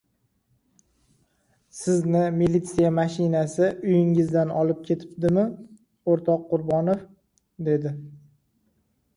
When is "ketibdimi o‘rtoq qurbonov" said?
4.89-7.05